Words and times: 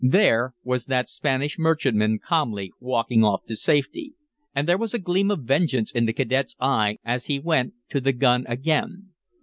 There 0.03 0.55
was 0.63 0.85
that 0.87 1.07
Spanish 1.07 1.59
merchantman 1.59 2.17
calmly 2.17 2.71
walking 2.79 3.23
off 3.23 3.45
to 3.45 3.55
safety. 3.55 4.15
And 4.55 4.67
there 4.67 4.79
was 4.79 4.95
a 4.95 4.97
gleam 4.97 5.29
of 5.29 5.43
vengeance 5.43 5.91
in 5.91 6.07
the 6.07 6.13
cadet's 6.13 6.55
eye 6.59 6.97
as 7.05 7.27
he 7.27 7.37
went 7.37 7.75
to 7.89 8.01
the 8.01 8.11
gun 8.13 8.43
again. 8.49 9.09